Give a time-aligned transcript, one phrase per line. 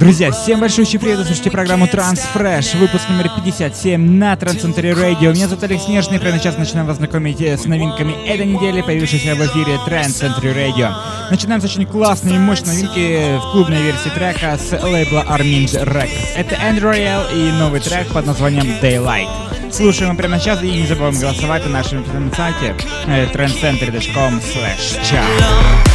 [0.00, 5.30] Друзья, всем большой привет, вы слушаете программу Transfresh, выпуск номер 57 на Трансцентре Радио.
[5.30, 9.46] Меня зовут Алекс Нежный, прямо сейчас начинаем вас знакомить с новинками этой недели, появившейся в
[9.46, 10.94] эфире Трансцентре Радио.
[11.30, 16.32] Начинаем с очень классной и мощной новинки в клубной версии трека с лейбла Armind Records.
[16.34, 19.28] Это Andrew Royale и новый трек под названием Daylight.
[19.70, 22.02] Слушаем его прямо сейчас и не забываем голосовать на нашем
[22.34, 22.74] сайте
[23.06, 25.89] trendcenter.com slash chat.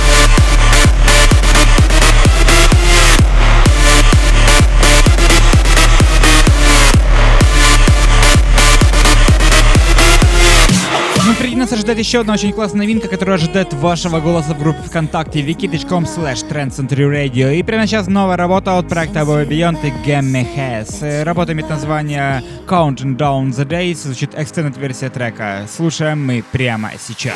[11.65, 16.03] Нас ожидает еще одна очень классная новинка, которая ожидает вашего голоса в группе ВКонтакте wiki.com
[16.03, 17.55] slash Radio.
[17.55, 21.23] И прямо сейчас новая работа от проекта Above Beyond и Gamma Has.
[21.23, 25.65] Работа имеет название Counting Down the Days, звучит extended версия трека.
[25.67, 27.33] Слушаем мы прямо сейчас.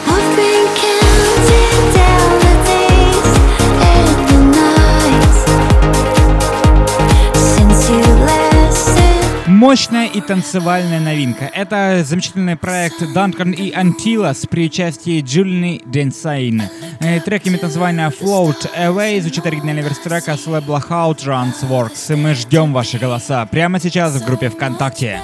[9.59, 11.52] Мощная и танцевальная новинка.
[11.53, 16.64] Это замечательный проект Duncan и Antillas при участии Джулини Денсайн.
[17.02, 22.16] Э, трек имеет название Float Away, звучит оригинальная версия трека с лейбла How Trans Works.
[22.16, 25.19] Мы ждем ваши голоса прямо сейчас в группе ВКонтакте.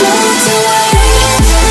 [0.00, 1.63] Float away.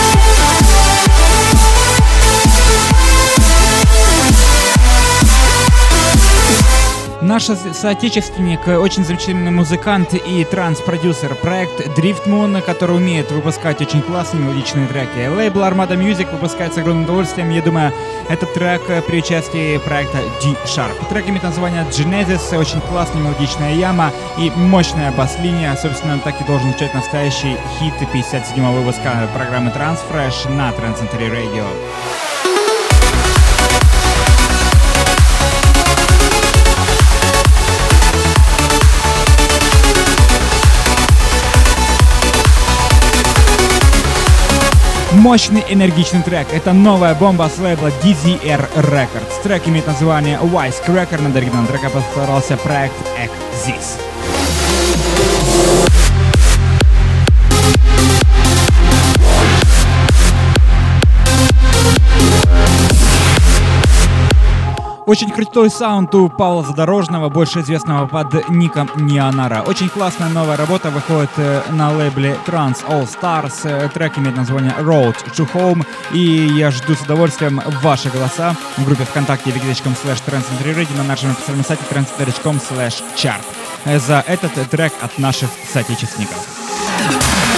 [7.50, 14.44] Наш соотечественник, очень замечательный музыкант и транс-продюсер, проект Drift Moon, который умеет выпускать очень классные
[14.44, 15.28] мелодичные треки.
[15.28, 17.50] Лейбл Armada Music выпускает с огромным удовольствием.
[17.50, 17.92] Я думаю,
[18.30, 21.10] этот трек при участии проекта D-Sharp.
[21.10, 25.76] Трек имеет название Genesis, очень классная мелодичная яма и мощная бас-линия.
[25.76, 31.66] Собственно, так и должен звучать настоящий хит 57-го выпуска программы Transfresh на Trans Radio.
[45.14, 46.48] Мощный энергичный трек.
[46.52, 49.44] Это новая бомба с лейбла DZR Records.
[49.44, 51.22] Трек имеет название Wise Cracker.
[51.22, 54.00] Над оригинальным треком постарался проект Exist.
[65.14, 69.62] Очень крутой саунд у Павла Задорожного, больше известного под ником Нионара.
[69.62, 73.54] Очень классная новая работа выходит э, на лейбле Trans All Stars.
[73.64, 75.86] Э, трек имеет название Road to Home.
[76.14, 81.64] И я жду с удовольствием ваши голоса в группе ВКонтакте wiki.com slash на нашем официальном
[81.64, 83.44] сайте slash chart
[83.86, 87.53] э, за этот трек от наших соотечественников.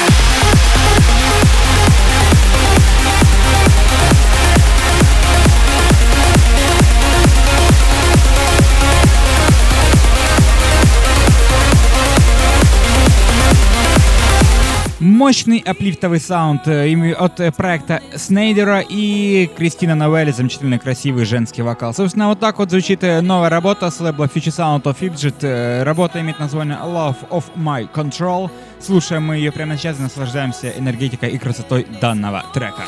[15.01, 21.93] Мощный аплифтовый саунд э, от э, проекта Снейдера и Кристина Новелли, замечательный красивый женский вокал.
[21.93, 25.83] Собственно, вот так вот звучит э, новая работа с лейбла Future Sound of Fidget.
[25.83, 28.49] Работа имеет название Love of My Control.
[28.79, 32.83] Слушаем мы ее прямо сейчас и наслаждаемся энергетикой и красотой данного трека.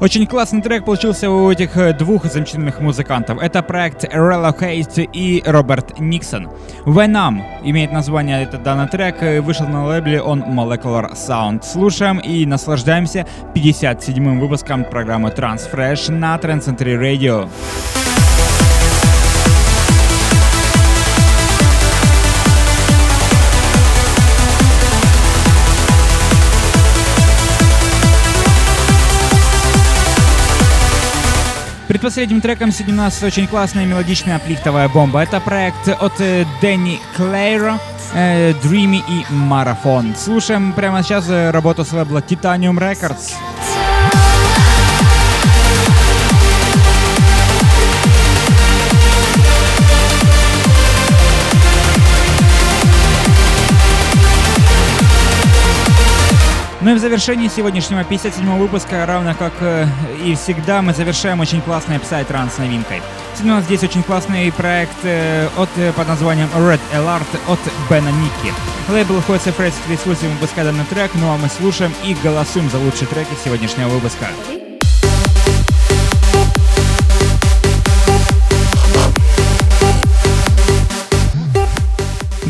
[0.00, 3.38] Очень классный трек получился у этих э, двух замечательных музыкантов.
[3.42, 6.48] Это проект Relocate и Роберт Никсон.
[6.86, 11.64] Venom имеет название этот данный трек, э, вышел на лейбле он Molecular Sound.
[11.64, 17.46] Слушаем и наслаждаемся 57-м выпуском программы Transfresh на Trendcentry Radio.
[17.58, 18.09] Предпоследним
[32.40, 35.20] треком сегодня у нас очень классная мелодичная аплифтовая бомба.
[35.20, 37.78] Это проект от э, Дэнни Клейра,
[38.14, 40.14] э, Dreamy и Марафон.
[40.16, 43.34] Слушаем прямо сейчас э, работу с лейбла Titanium Records.
[56.90, 59.86] Ну и в завершении сегодняшнего 57 выпуска, равно как э,
[60.24, 63.00] и всегда, мы завершаем очень классной Psytrance новинкой.
[63.34, 67.60] Сегодня у нас здесь очень классный проект э, от, э, под названием Red Alert от
[67.88, 68.52] Бена Ники.
[68.88, 73.06] Лейбл находится в эксклюзивом выпуска данный трек, ну а мы слушаем и голосуем за лучшие
[73.06, 74.26] треки сегодняшнего выпуска.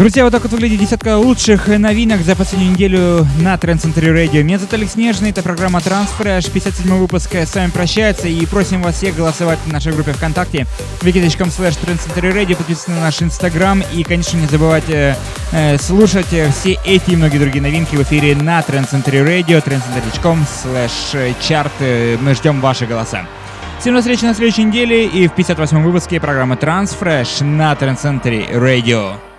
[0.00, 4.42] Друзья, вот так вот выглядит десятка лучших новинок за последнюю неделю на Trend Center Radio.
[4.42, 8.94] Меня зовут Алекс Нежный, это программа Transfresh, 57 выпуск с вами прощается и просим вас
[8.94, 10.66] всех голосовать в нашей группе ВКонтакте
[11.02, 11.76] wiki.com slash
[12.16, 15.18] Radio, подписываться на наш Инстаграм и, конечно, не забывайте
[15.52, 20.46] э, слушать все эти и многие другие новинки в эфире на Trend Center Radio, trendcenter.com
[20.64, 22.18] slash chart.
[22.22, 23.26] Мы ждем ваши голоса.
[23.78, 28.50] Всем до встречи на следующей неделе и в 58 выпуске программы Transfresh на Trend Center
[28.54, 29.29] Radio.